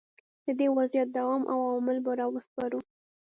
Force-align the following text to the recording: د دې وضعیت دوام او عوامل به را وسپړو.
د 0.45 0.47
دې 0.59 0.67
وضعیت 0.77 1.07
دوام 1.17 1.43
او 1.51 1.57
عوامل 1.65 1.97
به 2.05 2.11
را 2.19 2.27
وسپړو. 2.31 2.79